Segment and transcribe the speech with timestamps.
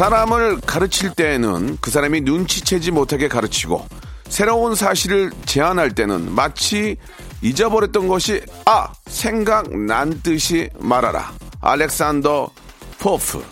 [0.00, 3.84] 사람을 가르칠 때에는 그 사람이 눈치채지 못하게 가르치고
[4.30, 6.96] 새로운 사실을 제안할 때는 마치
[7.42, 12.50] 잊어버렸던 것이 아 생각난 듯이 말하라 알렉산더
[12.98, 13.44] 포프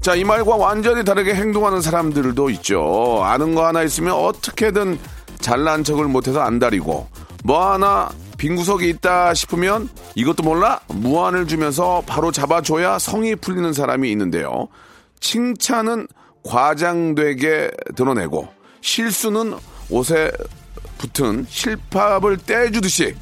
[0.00, 3.22] 자, 이 말과 완전히 다르게 행동하는 사람들도 있죠.
[3.22, 4.98] 아는 거 하나 있으면 어떻게든
[5.40, 7.08] 잘난 척을 못해서 안달이고,
[7.44, 8.10] 뭐 하나
[8.44, 10.78] 빈 구석이 있다 싶으면 이것도 몰라?
[10.88, 14.68] 무안을 주면서 바로 잡아줘야 성이 풀리는 사람이 있는데요.
[15.18, 16.08] 칭찬은
[16.44, 18.46] 과장되게 드러내고,
[18.82, 19.54] 실수는
[19.88, 20.30] 옷에
[20.98, 23.14] 붙은 실밥을 떼주듯이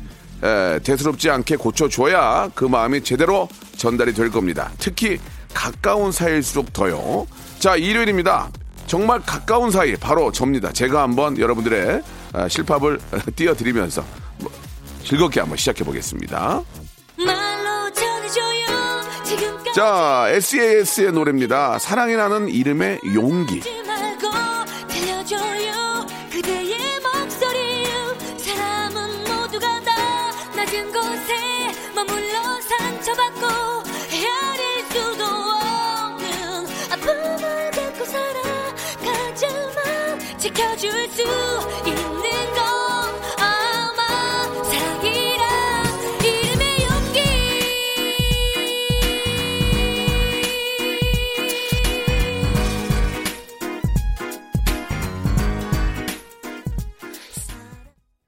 [0.42, 4.72] 에, 대수롭지 않게 고쳐줘야 그 마음이 제대로 전달이 될 겁니다.
[4.78, 5.20] 특히
[5.54, 7.28] 가까운 사이일수록 더요.
[7.60, 8.50] 자, 일요일입니다.
[8.88, 10.72] 정말 가까운 사이, 바로 접니다.
[10.72, 12.98] 제가 한번 여러분들의 아, 실밥을
[13.36, 14.21] 띄워드리면서 뭐,
[15.04, 16.62] 즐겁게 한번 시작해 보겠습니다.
[19.74, 21.78] 자, SES의 노래입니다.
[21.78, 23.62] 사랑이라는 이름의 용기.
[23.86, 24.28] 말고
[24.88, 25.02] 들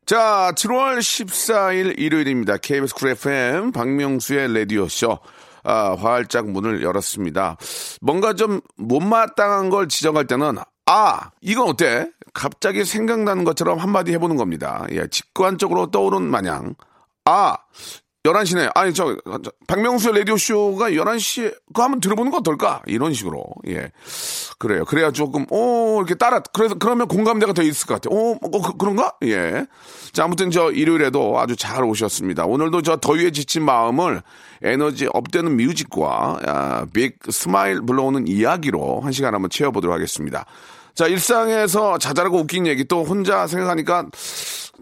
[0.07, 2.59] 자, 7월 14일 일요일입니다.
[2.59, 5.19] KBS 쿨 FM 박명수의 라디오쇼.
[5.63, 7.57] 아, 활짝 문을 열었습니다.
[8.03, 12.11] 뭔가 좀 못마땅한 걸 지적할 때는 아, 이건 어때?
[12.35, 14.85] 갑자기 생각나는 것처럼 한마디 해보는 겁니다.
[14.91, 16.75] 예, 직관적으로 떠오른 마냥
[17.25, 17.57] 아,
[18.25, 18.71] 11시네.
[18.75, 22.81] 아니, 저, 저, 박명수의 라디오쇼가 11시에, 그거 한번 들어보는 거 어떨까?
[22.87, 23.45] 이런 식으로.
[23.69, 23.93] 예.
[24.59, 24.87] 그래요.
[24.87, 28.19] 그래야 조금, 오, 이렇게 따라, 그래서, 그러면 공감대가 더 있을 것 같아요.
[28.19, 29.13] 오, 어, 그, 그런가?
[29.25, 29.67] 예.
[30.13, 32.47] 자, 아무튼 저 일요일에도 아주 잘 오셨습니다.
[32.47, 34.23] 오늘도 저 더위에 지친 마음을
[34.63, 40.47] 에너지 up되는 music과, 아, big smile 불러오는 이야기로 한 시간 한번 채워보도록 하겠습니다.
[40.95, 44.07] 자, 일상에서 자잘하고 웃긴 얘기 또 혼자 생각하니까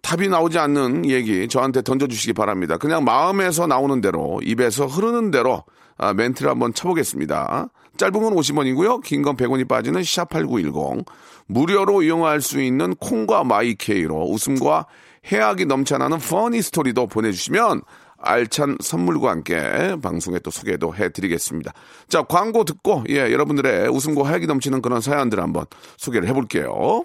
[0.03, 2.77] 답이 나오지 않는 얘기 저한테 던져주시기 바랍니다.
[2.77, 5.65] 그냥 마음에서 나오는 대로, 입에서 흐르는 대로
[5.97, 7.69] 아, 멘트를 한번 쳐보겠습니다.
[7.97, 9.03] 짧은 건 50원이고요.
[9.03, 11.05] 긴 건 100원이 빠지는 샵8910.
[11.47, 14.87] 무료로 이용할 수 있는 콩과 마이케이로 웃음과
[15.31, 17.83] 해학이 넘쳐나는 funny story도 보내주시면
[18.25, 21.73] 알찬 선물과 함께 방송에 또 소개도 해드리겠습니다.
[22.09, 27.05] 자, 광고 듣고, 예, 여러분들의 웃음과 해학이 넘치는 그런 사연들 한번 소개를 해볼게요.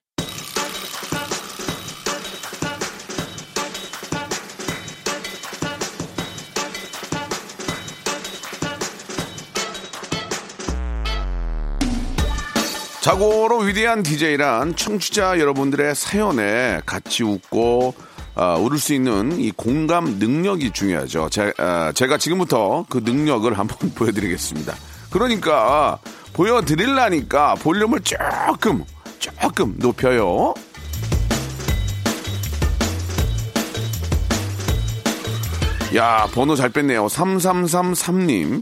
[13.01, 17.95] 자고로 위대한 DJ란 청취자 여러분들의 사연에 같이 웃고
[18.35, 21.29] 아, 울을 수 있는 이 공감 능력이 중요하죠.
[21.31, 24.75] 제, 아, 제가 지금부터 그 능력을 한번 보여드리겠습니다.
[25.09, 25.97] 그러니까
[26.33, 28.85] 보여드릴라니까 볼륨을 조금
[29.17, 30.53] 조금 높여요.
[35.95, 37.07] 야 번호 잘 뺐네요.
[37.07, 38.61] 3333님.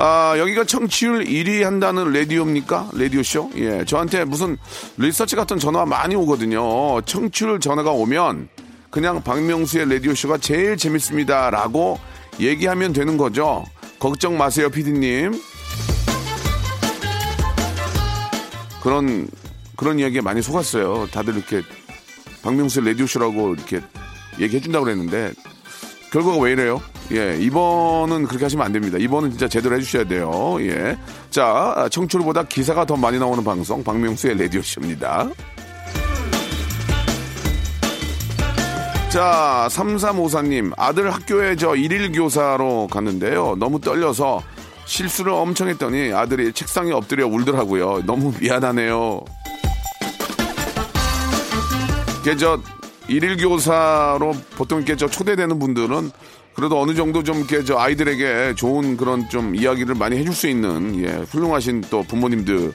[0.00, 2.90] 아, 여기가 청취율 1위 한다는 라디오입니까?
[2.92, 3.50] 라디오쇼?
[3.56, 4.56] 예, 저한테 무슨
[4.96, 7.00] 리서치 같은 전화가 많이 오거든요.
[7.00, 8.48] 청취율 전화가 오면
[8.90, 11.50] 그냥 박명수의 라디오쇼가 제일 재밌습니다.
[11.50, 11.98] 라고
[12.38, 13.64] 얘기하면 되는 거죠.
[13.98, 15.32] 걱정 마세요, 피디님.
[18.80, 19.26] 그런,
[19.74, 21.08] 그런 이야기에 많이 속았어요.
[21.10, 21.62] 다들 이렇게
[22.44, 23.80] 박명수의 라디오쇼라고 이렇게
[24.38, 25.32] 얘기해준다고 그랬는데
[26.10, 26.80] 결과가 왜 이래요?
[27.12, 28.98] 예, 이번은 그렇게 하시면 안 됩니다.
[28.98, 30.56] 이번은 진짜 제대로 해주셔야 돼요.
[30.60, 30.96] 예.
[31.30, 35.28] 자, 청출보다 기사가 더 많이 나오는 방송, 박명수의 라디오쇼입니다.
[39.10, 43.56] 자, 3354님, 아들 학교에 저 일일 교사로 갔는데요.
[43.58, 44.42] 너무 떨려서
[44.84, 48.02] 실수를 엄청 했더니 아들이 책상에 엎드려 울더라고요.
[48.04, 49.24] 너무 미안하네요.
[52.20, 52.60] 이게 저
[53.08, 56.10] 일일 교사로 보통 이렇게 저 초대되는 분들은
[56.54, 61.02] 그래도 어느 정도 좀 이렇게 저 아이들에게 좋은 그런 좀 이야기를 많이 해줄 수 있는
[61.04, 62.72] 예, 훌륭하신 또 부모님들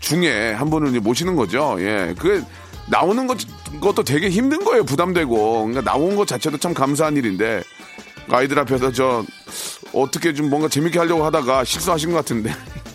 [0.00, 1.76] 중에 한 분을 이제 모시는 거죠.
[1.80, 2.42] 예, 그게
[2.88, 3.38] 나오는 것,
[3.80, 4.84] 것도 되게 힘든 거예요.
[4.84, 5.66] 부담되고.
[5.66, 7.62] 그러니까 나온 것 자체도 참 감사한 일인데
[8.28, 9.24] 아이들 앞에서 저
[9.92, 12.52] 어떻게 좀 뭔가 재밌게 하려고 하다가 실수하신 것 같은데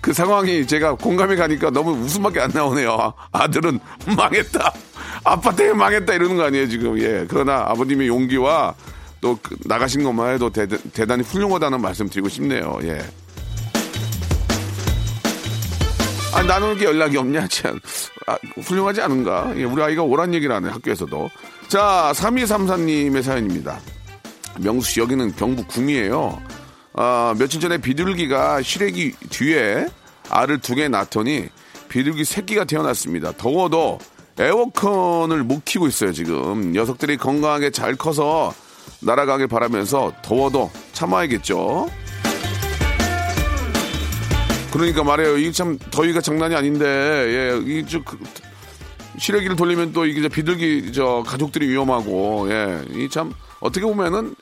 [0.00, 3.12] 그 상황이 제가 공감이 가니까 너무 웃음밖에 안 나오네요.
[3.32, 3.78] 아들은
[4.16, 4.72] 망했다.
[5.24, 6.98] 아빠 때문에 망했다 이러는 거 아니에요 지금.
[6.98, 7.26] 예.
[7.28, 8.74] 그러나 아버님의 용기와
[9.20, 10.66] 또그 나가신 것만 해도 대,
[11.06, 12.78] 단히 훌륭하다는 말씀 드리고 싶네요.
[12.84, 13.00] 예.
[16.32, 17.48] 아, 나는 게 연락이 없냐?
[17.48, 17.78] 참.
[18.26, 19.52] 아, 훌륭하지 않은가?
[19.56, 21.28] 예, 우리 아이가 오란 얘기를 하네, 학교에서도.
[21.68, 23.78] 자, 3234님의 사연입니다.
[24.60, 26.40] 명수 씨, 여기는 경북 궁이에요.
[26.94, 29.86] 아, 며칠 전에 비둘기가 시래기 뒤에
[30.28, 31.48] 알을 두 개 낳더니
[31.88, 33.32] 비둘기 새끼가 태어났습니다.
[33.32, 33.98] 더워도
[34.38, 36.72] 에어컨을 못 키고 있어요, 지금.
[36.72, 38.54] 녀석들이 건강하게 잘 커서
[39.02, 41.88] 날아가길 바라면서 더워도 참아야겠죠.
[44.72, 45.36] 그러니까 말해요.
[45.36, 48.18] 이게 참 더위가 장난이 아닌데, 예, 이저 그,
[49.18, 54.34] 시래기를 돌리면 또 이게 저 비둘기 저 가족들이 위험하고, 예, 이 참 어떻게 보면은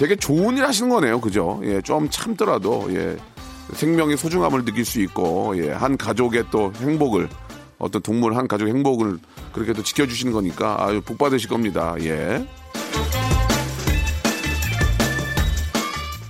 [0.00, 1.60] 되게 좋은 일 하시는 거네요, 그죠?
[1.62, 3.18] 예, 좀 참더라도 예,
[3.74, 7.28] 생명의 소중함을 느낄 수 있고, 예, 한 가족의 또 행복을
[7.78, 9.18] 어떤 동물 한 가족의 행복을
[9.52, 11.94] 그렇게 또 지켜주시는 거니까 아유 복 받으실 겁니다.
[12.00, 12.46] 예.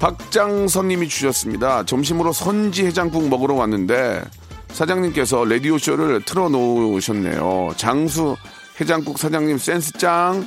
[0.00, 1.84] 박장선님이 주셨습니다.
[1.84, 4.24] 점심으로 선지 해장국 먹으러 왔는데
[4.72, 7.74] 사장님께서 라디오 쇼를 틀어놓으셨네요.
[7.76, 8.34] 장수
[8.80, 10.44] 해장국 사장님 센스 짱.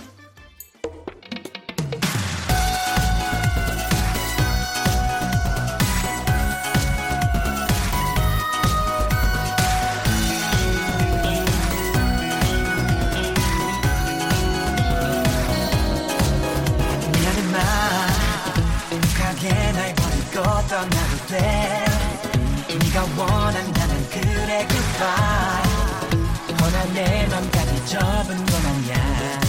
[27.90, 29.40] 맘까지 접은 건 아니야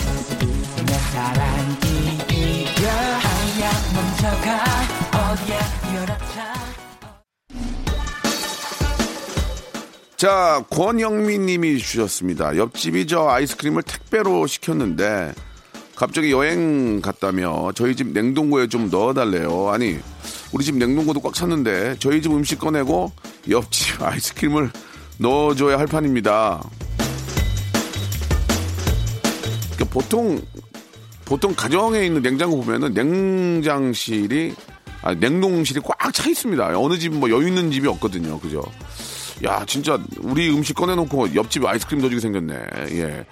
[0.85, 6.51] 내 사랑이 이겨 아야 멈춰가 어디야 열어차
[10.17, 12.55] 자, 권영민 님이 주셨습니다.
[12.55, 15.33] 옆집이 저 아이스크림을 택배로 시켰는데
[15.95, 19.69] 갑자기 여행 갔다며 저희 집 냉동고에 좀 넣어달래요.
[19.69, 19.97] 아니,
[20.51, 23.11] 우리 집 냉동고도 꽉 찼는데 저희 집 음식 꺼내고
[23.49, 24.69] 옆집 아이스크림을
[25.17, 26.61] 넣어줘야 할 판입니다.
[29.81, 30.41] 그러니까 보통
[31.25, 34.53] 보통 가정에 있는 냉장고 보면은 냉장실이
[35.01, 36.77] 아, 냉동실이 꽉 차 있습니다.
[36.79, 38.39] 어느 집 뭐 여유 있는 집이 없거든요.
[38.39, 38.61] 그죠?
[39.43, 42.53] 야, 진짜 우리 음식 꺼내놓고 옆집 아이스크림 넣어주게 생겼네.
[42.91, 43.25] 예.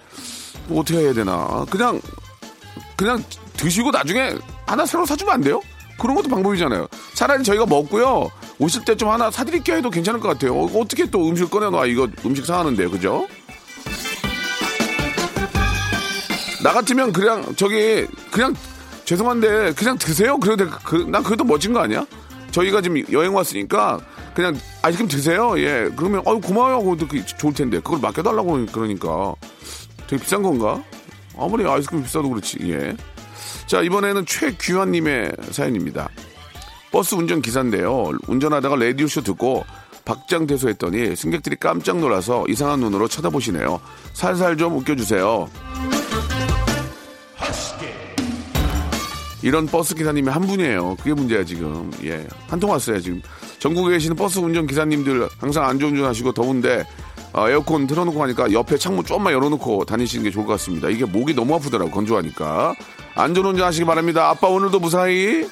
[0.68, 1.65] 뭐 어떻게 해야 되나?
[1.70, 2.01] 그냥
[2.96, 3.24] 그냥
[3.58, 4.34] 드시고 나중에
[4.65, 5.62] 하나 새로 사주면 안 돼요?
[6.00, 6.88] 그런 것도 방법이잖아요.
[7.13, 8.32] 차라리 저희가 먹고요.
[8.58, 10.56] 오실 때 좀 하나 사드릴게요 해도 괜찮을 것 같아요.
[10.56, 11.86] 어, 어떻게 또 음식 꺼내놔.
[11.88, 13.27] 이거 음식 상하는데, 그죠?
[16.63, 18.54] 나 같으면 그냥 저기 그냥
[19.06, 20.38] 죄송한데 그냥 드세요.
[20.38, 22.06] 그래도 그, 난 그래도 멋진 거 아니야?
[22.51, 24.00] 저희가 지금 여행 왔으니까
[24.34, 25.58] 그냥 아이스크림 드세요.
[25.60, 25.89] 예.
[25.96, 26.84] 그러면 어유 고마워요.
[26.84, 29.34] 그것도 그 좋을 텐데 그걸 맡겨달라고 그러니까
[30.08, 30.84] 되게 비싼 건가?
[31.38, 32.58] 아무리 아이스크림 비싸도 그렇지.
[32.63, 32.96] 예.
[33.68, 36.10] 자 이번에는 최규환님의 사연입니다.
[36.92, 38.12] 버스 운전 기사인데요.
[38.28, 39.63] 운전하다가 라디오 쇼 듣고
[40.06, 43.80] 박장대소했더니 승객들이 깜짝 놀라서 이상한 눈으로 쳐다보시네요.
[44.13, 45.48] 살살 좀 웃겨주세요.
[49.41, 50.96] 이런 버스 기사님이 한 분이에요.
[50.98, 51.91] 그게 문제야 지금.
[52.03, 53.22] 예, 한 통 왔어요 지금.
[53.60, 56.84] 전국에 계시는 버스 운전 기사님들 항상 안전운전하시고 더운데
[57.31, 60.89] 어, 에어컨 틀어놓고 하니까 옆에 창문 조금만 열어놓고 다니시는 게 좋을 것 같습니다.
[60.89, 62.75] 이게 목이 너무 아프더라고 건조하니까.
[63.15, 64.29] 안전운전 하시기 바랍니다.
[64.29, 65.48] 아빠 오늘도 무사히.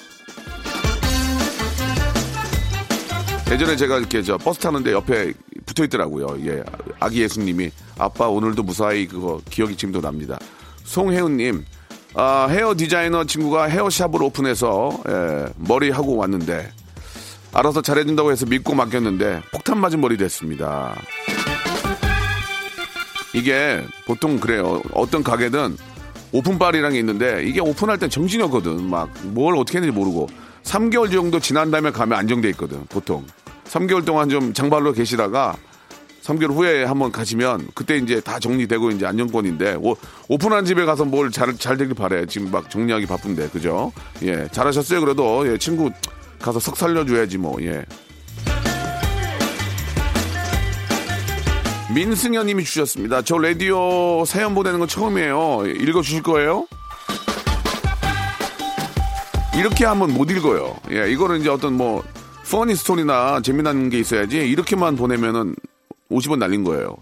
[3.52, 5.32] 예전에 제가 이렇게 저 버스 타는데 옆에
[5.66, 6.38] 붙어 있더라고요.
[6.46, 6.62] 예,
[7.00, 10.38] 아기 예수님이 아빠 오늘도 무사히 그거 기억이 지금도 납니다.
[10.84, 11.64] 송혜은님
[12.20, 16.68] 아, 헤어 디자이너 친구가 헤어샵을 오픈해서 예, 머리 하고 왔는데
[17.54, 20.96] 알아서 잘해준다고 해서 믿고 맡겼는데 폭탄 맞은 머리 됐습니다.
[23.36, 24.82] 이게 보통 그래요.
[24.94, 25.78] 어떤 가게든
[26.32, 28.90] 오픈빨이라는 게 있는데 이게 오픈할 땐 정신이 없거든.
[28.90, 30.28] 막 뭘 어떻게 했는지 모르고
[30.64, 32.84] 3개월 정도 지난 다음에 가면 안정돼 있거든.
[32.88, 33.26] 보통
[33.66, 35.56] 3개월 동안 좀 장발로 계시다가
[36.28, 39.96] 3개월 후에 한번 가시면 그때 이제 다 정리되고 이제 안정권인데 오,
[40.28, 42.26] 오픈한 집에 가서 뭘 잘 잘 되길 바래.
[42.26, 43.92] 지금 막 정리하기 바쁜데 그죠?
[44.24, 45.00] 예 잘하셨어요.
[45.02, 45.90] 그래도 예, 친구
[46.42, 47.84] 가서 석 살려줘야지 뭐 예.
[51.94, 53.22] 민승현님이 주셨습니다.
[53.22, 55.64] 저 라디오 사연 보내는 건 처음이에요.
[55.68, 56.68] 읽어 주실 거예요?
[59.58, 60.76] 이렇게 하면 못 읽어요.
[60.92, 62.04] 예, 이거는 이제 어떤 뭐
[62.52, 65.56] 퍼니 스토리나 재미난 게 있어야지 이렇게만 보내면은
[66.12, 66.98] 50원 날린 거예요.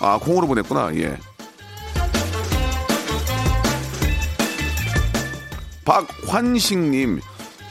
[0.00, 0.94] 아, 콩으로 보냈구나.
[0.96, 1.16] 예.
[5.84, 7.20] 박환식님,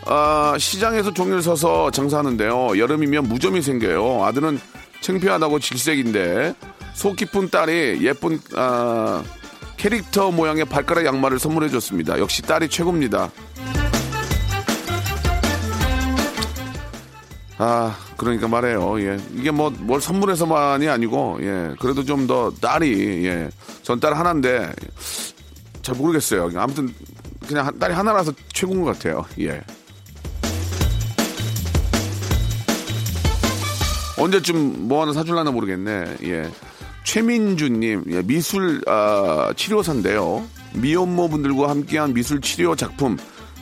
[0.06, 2.78] 아, 시장에서 종일 서서 장사하는데요.
[2.78, 4.24] 여름이면 무좀이 생겨요.
[4.24, 4.60] 아들은
[5.02, 6.56] 창피하다고 질색인데
[6.94, 9.24] 속 깊은 딸이 예쁜 아,
[9.78, 12.18] 캐릭터 모양의 발가락 양말을 선물해 줬습니다.
[12.20, 13.30] 역시 딸이 최고입니다.
[17.58, 19.00] 아, 그러니까 말해요.
[19.02, 19.18] 예.
[19.36, 21.74] 이게 뭐, 뭘 선물해서만이 아니고, 예.
[21.80, 23.50] 그래도 좀 더 딸이, 예.
[23.84, 24.72] 전 딸 하나인데,
[25.82, 26.50] 잘 모르겠어요.
[26.56, 26.94] 아무튼,
[27.48, 29.26] 그냥 한- 딸이 하나라서 최고인 것 같아요.
[29.40, 29.62] 예.
[34.18, 36.16] 언제쯤 뭐 하나 사줄라나 모르겠네.
[36.24, 36.50] 예.
[37.04, 40.44] 최민주님, 예, 미술, 아, 치료사인데요.
[40.74, 43.18] 미혼모 분들과 함께한 미술 치료 작품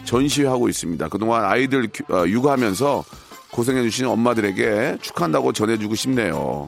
[0.05, 1.09] 전시회하고 있습니다.
[1.09, 3.03] 그동안 아이들 교- 아, 육아하면서
[3.53, 6.67] 고생해주신 엄마들에게 축하한다고 전해주고 싶네요.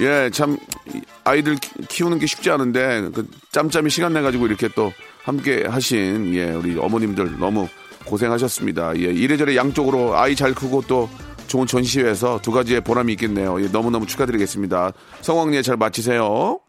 [0.00, 0.56] 예, 참,
[0.94, 4.92] 이 아이들 키- 키우는 게 쉽지 않은데, 그 짬짬이 시간 내가지고 이렇게 또
[5.24, 7.68] 함께 하신, 예, 우리 어머님들 너무
[8.06, 8.96] 고생하셨습니다.
[8.96, 11.10] 예, 이래저래 양쪽으로 아이 잘 크고 또
[11.48, 13.62] 좋은 전시회에서 두 가지의 보람이 있겠네요.
[13.62, 14.92] 예, 너무너무 축하드리겠습니다.
[15.20, 16.60] 성황리에 잘 마치세요.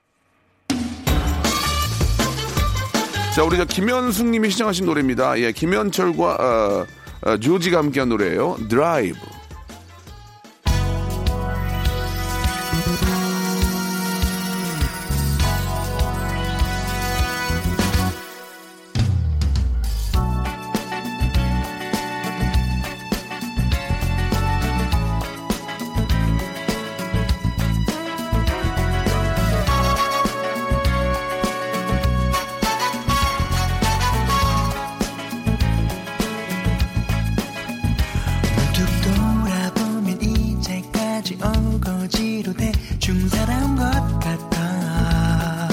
[3.33, 5.39] 자, 우리 저 김현숙 님이 시청하신 노래입니다.
[5.39, 6.85] 예, 김현철과, 어,
[7.21, 9.17] 어, 조지가 함께한 노래예요 드라이브.
[41.79, 43.83] 거지로 대충 살아온 것
[44.19, 45.67] 같아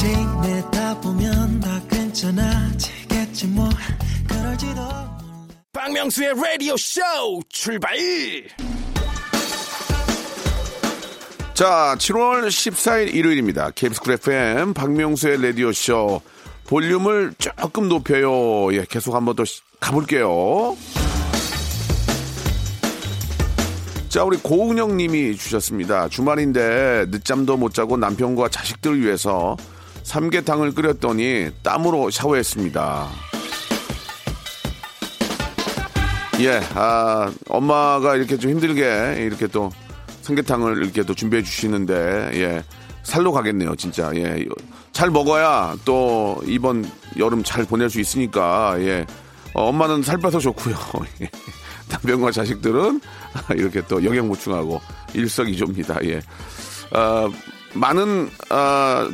[0.00, 3.68] 지내다 보면 더 괜찮아지겠지 뭐
[4.28, 5.18] 그럴지도 몰라
[5.72, 7.00] 박명수의 라디오 쇼
[7.48, 7.96] 출발
[11.54, 13.72] 자, 7월 14일 일요일입니다.
[13.72, 16.20] KBS 쿨 FM 박명수의 라디오 쇼
[16.68, 18.72] 볼륨을 조금 높여요.
[18.74, 20.76] 예, 계속 한번 더 시- 가볼게요.
[24.08, 26.08] 자, 우리 고은영 님이 주셨습니다.
[26.08, 29.54] 주말인데 늦잠도 못 자고 남편과 자식들을 위해서
[30.02, 33.08] 삼계탕을 끓였더니 땀으로 샤워했습니다.
[36.40, 39.70] 예, 아, 엄마가 이렇게 좀 힘들게 이렇게 또
[40.22, 42.64] 삼계탕을 이렇게 또 준비해 주시는데, 예,
[43.02, 44.10] 살로 가겠네요, 진짜.
[44.14, 44.46] 예,
[44.92, 49.04] 잘 먹어야 또 이번 여름 잘 보낼 수 있으니까, 예.
[49.52, 50.76] 어, 엄마는 살 빼서 좋고요.
[51.88, 51.92] 예.
[51.92, 53.00] 남편과 자식들은
[53.56, 54.80] 이렇게 또 영양 보충하고
[55.14, 56.04] 일석이조입니다.
[56.04, 56.20] 예.
[56.92, 57.28] 아,
[57.74, 59.08] 많은 아,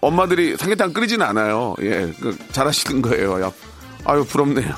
[0.00, 1.74] 엄마들이 삼계탕 끓이지는 않아요.
[1.80, 3.40] 예, 그 잘하시는 거예요.
[3.42, 3.52] 야,
[4.04, 4.74] 아유 부럽네요.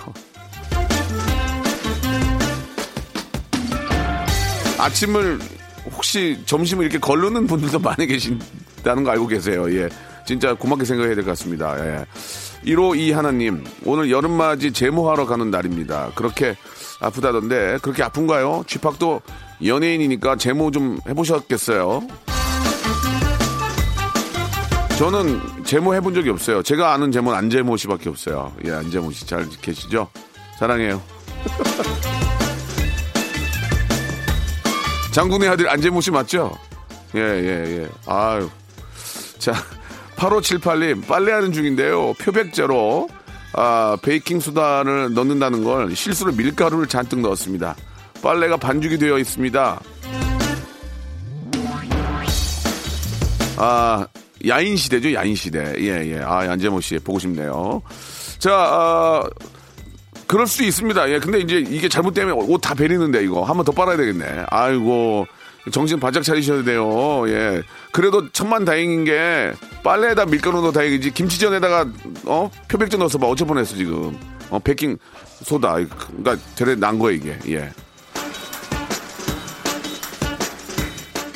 [4.79, 5.39] 아침을
[5.93, 9.71] 혹시 점심을 이렇게 걸르는 분들도 많이 계신다는 거 알고 계세요.
[9.75, 9.89] 예.
[10.27, 11.77] 진짜 고맙게 생각해야 될 것 같습니다.
[11.85, 12.05] 예.
[12.65, 16.13] 1호 이 하나님, 오늘 여름맞이 제모하러 가는 날입니다.
[16.15, 16.57] 그렇게
[17.01, 18.65] 아프다던데, 그렇게 아픈가요?
[18.67, 19.21] 쥐팍도
[19.65, 22.07] 연예인이니까 제모 좀 해보셨겠어요?
[24.99, 26.63] 저는 제모 해본 적이 없어요.
[26.63, 28.53] 제가 아는 제모는 안제모 씨밖에 없어요.
[28.67, 30.09] 예, 안제모 씨 잘 계시죠?
[30.59, 31.01] 사랑해요.
[35.13, 36.57] 장군의 아들 안재모 씨 맞죠?
[37.17, 37.89] 예, 예, 예.
[38.07, 38.49] 아유.
[39.39, 39.55] 자,
[40.17, 42.13] 8578님, 빨래하는 중인데요.
[42.15, 43.09] 표백제로,
[43.53, 47.75] 아, 베이킹 소다를 넣는다는 걸 실수로 밀가루를 잔뜩 넣었습니다.
[48.23, 49.81] 빨래가 반죽이 되어 있습니다.
[53.57, 54.07] 아,
[54.47, 55.75] 야인 시대죠, 야인 시대.
[55.79, 56.21] 예, 예.
[56.21, 57.83] 아, 안재모 씨, 보고 싶네요.
[58.39, 59.23] 자, 아,
[60.27, 61.11] 그럴 수 있습니다.
[61.11, 64.45] 예, 근데 이제 이게 잘못되면 옷 다 베리는데 이거 한번 더 빨아야 되겠네.
[64.49, 65.27] 아이고
[65.73, 67.29] 정신 바짝 차리셔야 돼요.
[67.29, 67.63] 예,
[67.93, 69.53] 그래도 천만 다행인 게
[69.85, 71.87] 빨래에다 밀가루 넣어 다행이지 김치전에다가
[72.25, 74.19] 어 표백제 넣어서 봐 어쩔 뻔했어 지금.
[74.51, 74.99] 어 베킹
[75.43, 77.39] 소다 그러니까 되레 난 거야 이게.
[77.49, 77.71] 예.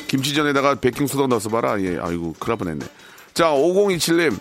[0.07, 1.79] 김치전에다가 베킹 소다 넣어서 봐라.
[1.81, 2.85] 예, 아이고 큰일 뻔했네.
[3.33, 4.37] 자, 5027님.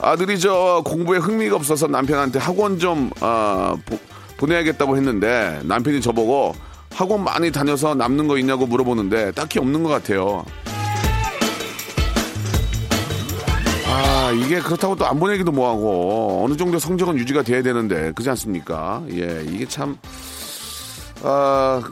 [0.00, 3.98] 아들이 저 공부에 흥미가 없어서 남편한테 학원 좀 아, 보,
[4.36, 6.54] 보내야겠다고 했는데 남편이 저보고
[6.96, 10.46] 학원 많이 다녀서 남는 거 있냐고 물어보는데 딱히 없는 것 같아요.
[13.86, 19.04] 아 이게 그렇다고 또 안 보내기도 뭐하고 어느 정도 성적은 유지가 돼야 되는데 그렇지 않습니까?
[19.10, 19.98] 예 이게 참
[21.22, 21.82] 아.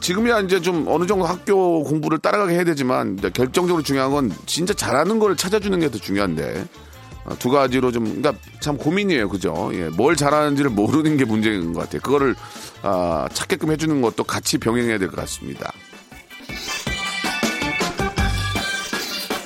[0.00, 5.18] 지금이야 이제 좀 어느 정도 학교 공부를 따라가게 해야 되지만 결정적으로 중요한 건 진짜 잘하는
[5.18, 6.89] 걸 찾아주는 게 더 중요한데 어,
[7.38, 9.28] 두 가지로 좀, 그러니까 참 고민이에요.
[9.28, 9.70] 그죠?
[9.74, 12.00] 예, 뭘 잘하는지를 모르는 게 문제인 것 같아요.
[12.00, 12.34] 그거를,
[12.82, 15.72] 아, 찾게끔 해주는 것도 같이 병행해야 될 것 같습니다.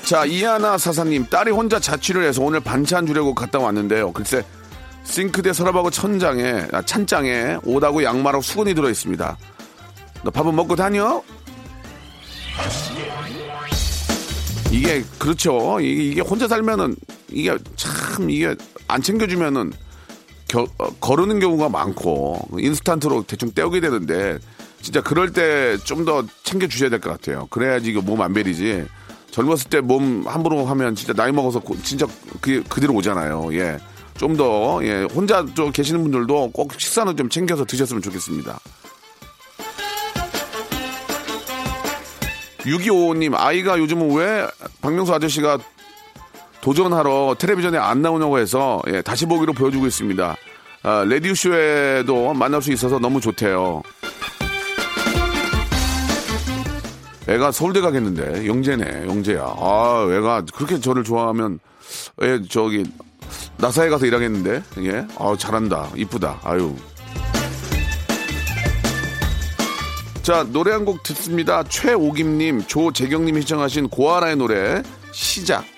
[0.04, 4.12] 자, 이하나 사사님, 딸이 혼자 자취를 해서 오늘 반찬 주려고 갔다 왔는데요.
[4.12, 4.44] 글쎄,
[5.04, 9.36] 싱크대 서랍하고 천장에, 아, 찬장에 옷하고 양말하고 수건이 들어 있습니다.
[10.22, 11.22] 너 밥은 먹고 다녀?
[14.70, 15.80] 이게 그렇죠.
[15.80, 16.96] 이게 혼자 살면은
[17.34, 18.54] 이게 참 이게
[18.88, 19.72] 안 챙겨주면은
[20.48, 24.38] 겨, 어, 거르는 경우가 많고 인스턴트로 대충 때우게 되는데
[24.82, 27.46] 진짜 그럴 때 좀 더 챙겨 주셔야 될 것 같아요.
[27.50, 28.84] 그래야지 이거 몸 안 베리지.
[29.30, 32.06] 젊었을 때 몸 함부로 하면 진짜 나이 먹어서 고- 진짜
[32.40, 33.48] 그 그대로 오잖아요.
[33.54, 33.78] 예.
[34.16, 38.60] 좀 더, 예, 혼자 좀 계시는 분들도 꼭 식사는 좀 챙겨서 드셨으면 좋겠습니다.
[42.58, 44.46] 6255님, 아이가 요즘은 왜
[44.80, 45.58] 박명수 아저씨가
[46.64, 50.34] 도전하러 텔레비전에 안 나오냐고 해서 예, 다시 보기로 보여주고 있습니다.
[50.82, 53.82] 아, 레디오쇼에도 만날 수 있어서 너무 좋대요.
[57.28, 59.42] 애가 서울대 가겠는데 영재네 영재야.
[59.58, 61.58] 아 애가 그렇게 저를 좋아하면
[62.22, 62.84] 애 저기
[63.58, 65.06] 나사에 가서 일하겠는데 예.
[65.18, 66.40] 아 잘한다 이쁘다.
[66.44, 66.74] 아유.
[70.22, 71.62] 자 노래 한 곡 듣습니다.
[71.64, 75.73] 최오김님 조재경님이 시청하신 고아라의 노래 시작.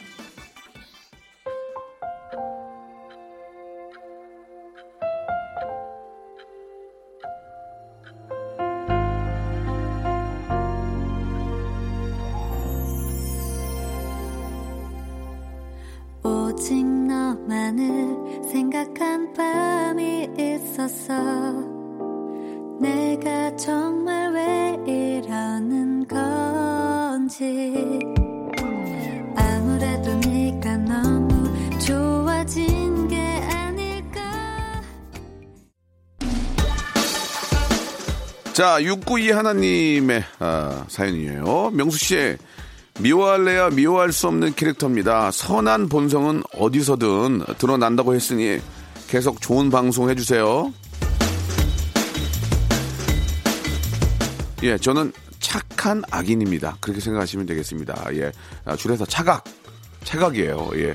[38.57, 41.73] 자, 692 하나님의 아, 사연이에요.
[41.75, 42.38] 명수 씨,
[43.01, 45.31] 미워할래야 미워할 수 없는 캐릭터입니다.
[45.31, 48.59] 선한 본성은 어디서든 드러난다고 했으니
[49.09, 50.73] 계속 좋은 방송 해주세요.
[54.62, 56.79] 예, 저는 착한 악인입니다.
[56.81, 58.07] 그렇게 생각하시면 되겠습니다.
[58.14, 58.33] 예,
[58.64, 59.45] 아, 줄여서 차각,
[60.03, 60.71] 차각이에요.
[60.77, 60.95] 예.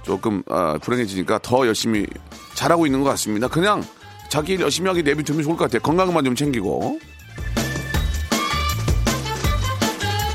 [0.04, 2.06] 조금, 아, 불행해지니까 더 열심히
[2.54, 3.46] 잘하고 있는 것 같습니다.
[3.48, 3.84] 그냥
[4.32, 5.82] 자기 일 열심히 하게 내비두면 좋을 것 같아요.
[5.82, 6.98] 건강만 좀 챙기고.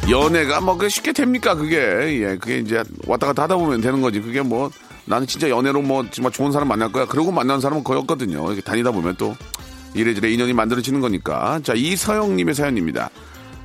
[0.08, 1.78] 연애가 뭐 그게 쉽게 됩니까 그게?
[1.78, 4.22] 예 그게 이제 왔다 갔다 하다 보면 되는 거지.
[4.22, 4.70] 그게 뭐
[5.06, 7.08] 나는 진짜 연애로 뭐 정말 좋은 사람 만날 거야.
[7.08, 8.46] 그러고 만난 사람은 거의 없거든요.
[8.46, 9.36] 이렇게 다니다 보면 또
[9.96, 11.60] 이래저래 인연이 만들어지는 거니까.
[11.64, 13.10] 자 이서영님의 사연입니다.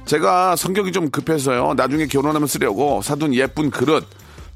[0.06, 1.74] 제가 성격이 좀 급해서요.
[1.74, 4.06] 나중에 결혼하면 쓰려고 사둔 예쁜 그릇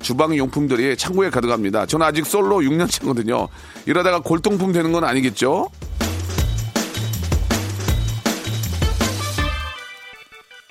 [0.00, 3.48] 주방 용품들이 창고에 가득합니다 저는 아직 솔로 6년 차거든요
[3.87, 5.70] 이러다가 골동품 되는 건 아니겠죠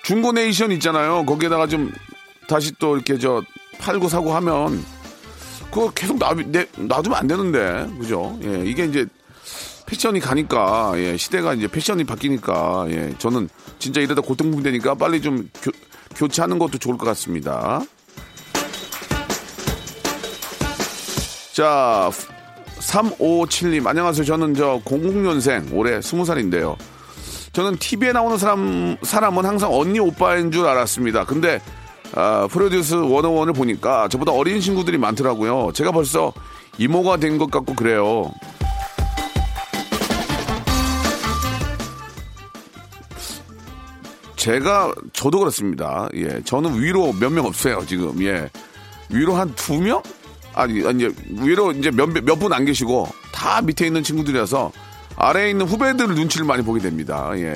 [0.05, 1.25] 중고네이션 있잖아요.
[1.25, 1.91] 거기에다가 좀
[2.47, 3.41] 다시 또 이렇게 저
[3.79, 4.83] 팔고 사고 하면
[5.71, 8.38] 그거 계속 놔, 내, 놔두면 안 되는데 그죠?
[8.43, 9.07] 예, 이게 이제
[9.88, 15.49] 패션이 가니까 예, 시대가 이제 패션이 바뀌니까 예, 저는 진짜 이러다 고통분 되니까 빨리 좀
[15.59, 15.71] 교,
[16.15, 17.81] 교체하는 것도 좋을 것 같습니다.
[21.55, 22.11] 자,
[22.79, 24.25] 3557님 안녕하세요.
[24.25, 26.75] 저는 저 00년생 올해 20살인데요.
[27.53, 31.23] 저는 TV에 나오는 사람, 사람은 항상 언니 오빠인 줄 알았습니다.
[31.23, 31.61] 근데,
[32.13, 35.71] 아, 프로듀스 101을 보니까 저보다 어린 친구들이 많더라고요.
[35.73, 36.33] 제가 벌써
[36.77, 38.33] 이모가 된 것 같고 그래요.
[44.35, 46.07] 제가, 저도 그렇습니다.
[46.15, 46.41] 예.
[46.43, 48.21] 저는 위로 몇 명 없어요, 지금.
[48.23, 48.49] 예.
[49.09, 50.01] 위로 한 두 명?
[50.55, 54.71] 아니, 아니, 위로 이제 몇, 몇분 안 계시고 다 밑에 있는 친구들이라서
[55.17, 57.31] 아래에 있는 후배들 눈치를 많이 보게 됩니다.
[57.35, 57.55] 예.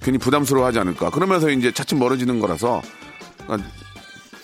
[0.00, 1.10] 괜히 부담스러워 하지 않을까.
[1.10, 2.82] 그러면서 이제 차츰 멀어지는 거라서
[3.48, 3.58] 아,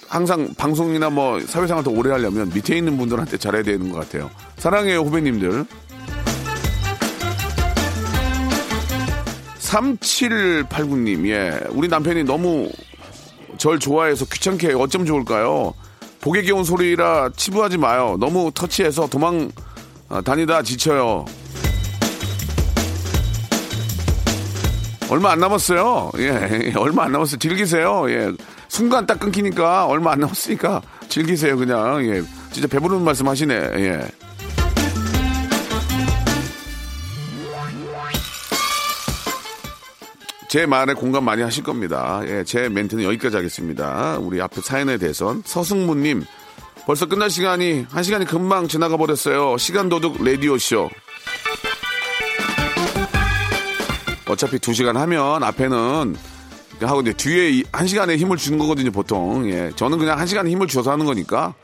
[0.08, 4.30] 항상 방송이나 뭐 사회생활 더 오래 하려면 밑에 있는 분들한테 잘해야 되는 것 같아요.
[4.58, 5.64] 사랑해요, 후배님들.
[9.60, 11.60] 3789님, 예.
[11.70, 12.68] 우리 남편이 너무
[13.58, 14.74] 절 좋아해서 귀찮게.
[14.74, 15.72] 어쩜 좋을까요?
[16.22, 18.16] 복에 겨운 소리라 치부하지 마요.
[18.18, 19.50] 너무 터치해서 도망
[20.08, 21.26] 아, 다니다 지쳐요.
[25.10, 26.12] 얼마 안 남았어요.
[26.18, 27.38] 예, 얼마 안 남았어요.
[27.38, 28.08] 즐기세요.
[28.08, 28.32] 예.
[28.68, 32.02] 순간 딱 끊기니까 얼마 안 남았으니까 즐기세요, 그냥.
[32.06, 32.22] 예.
[32.52, 33.54] 진짜 배부르는 말씀 하시네.
[33.54, 34.00] 예.
[40.52, 42.20] 제 말에 공감 많이 하실 겁니다.
[42.26, 44.18] 예, 제 멘트는 여기까지 하겠습니다.
[44.20, 46.24] 우리 앞에 사연에 대해선 서승무님
[46.84, 49.56] 벌써 끝날 시간이 한 시간이 금방 지나가 버렸어요.
[49.56, 50.90] 시간 도둑 라디오 쇼.
[54.28, 56.16] 어차피 두 시간 하면 앞에는
[56.82, 59.48] 하고 이제 뒤에 이- 한 시간에 힘을 주는 거거든요, 보통.
[59.48, 61.54] 예, 저는 그냥 한 시간에 힘을 줘서 하는 거니까.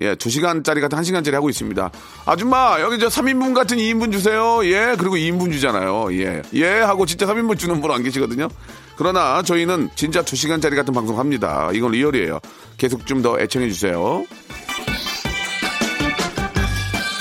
[0.00, 1.90] 예, 두 시간짜리 같은 한 시간짜리 하고 있습니다.
[2.26, 4.60] 아줌마, 여기 저 3인분 같은 2인분 주세요.
[4.64, 6.12] 예, 그리고 2인분 주잖아요.
[6.20, 8.48] 예, 예, 하고 진짜 3인분 주는 분 안 계시거든요.
[8.96, 11.70] 그러나 저희는 진짜 두 시간짜리 같은 방송 합니다.
[11.72, 12.40] 이건 리얼이에요.
[12.76, 14.24] 계속 좀 더 애청해 주세요.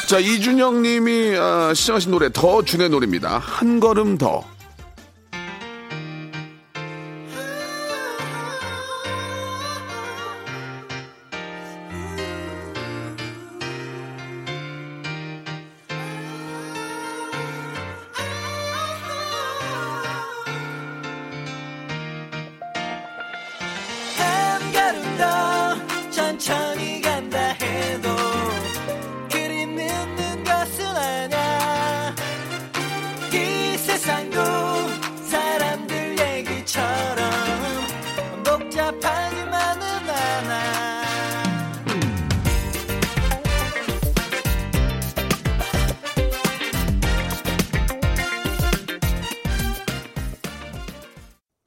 [0.07, 3.37] 자, 이준영 님이 어, 시청하신 노래 더 준의 노래입니다.
[3.39, 4.43] 한 걸음 더.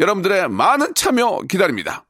[0.00, 2.04] 여러분들의 많은 참여 기다립니다.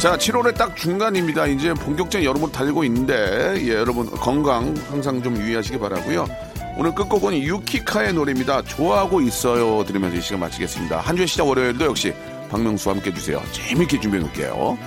[0.00, 1.46] 자, 7월에 딱 중간입니다.
[1.46, 8.14] 이제 본격적인 여름을 달리고 있는데, 예, 여러분 건강 항상 좀 유의하시기 바라고요 오늘 끝곡은 유키카의
[8.14, 8.62] 노래입니다.
[8.62, 9.84] 좋아하고 있어요.
[9.84, 11.00] 들으면서 이 시간 마치겠습니다.
[11.00, 12.14] 한 주의 시작 월요일도 역시
[12.50, 13.42] 박명수와 함께 해주세요.
[13.52, 14.78] 재밌게 준비해 놓을게요.